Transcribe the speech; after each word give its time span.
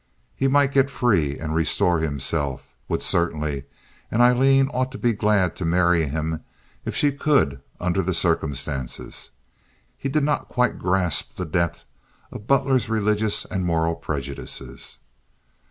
He 0.35 0.47
might 0.47 0.71
get 0.71 0.89
free 0.89 1.37
and 1.37 1.53
restore 1.53 1.99
himself—would 1.99 3.03
certainly—and 3.03 4.19
Aileen 4.19 4.67
ought 4.73 4.91
to 4.93 4.97
be 4.97 5.13
glad 5.13 5.55
to 5.57 5.63
marry 5.63 6.07
him 6.07 6.41
if 6.85 6.95
she 6.95 7.11
could 7.11 7.61
under 7.79 8.01
the 8.01 8.15
circumstances. 8.15 9.29
He 9.95 10.09
did 10.09 10.23
not 10.23 10.47
quite 10.47 10.79
grasp 10.79 11.35
the 11.35 11.45
depth 11.45 11.85
of 12.31 12.47
Butler's 12.47 12.89
religious 12.89 13.45
and 13.45 13.63
moral 13.63 13.93
prejudices.) 13.93 14.97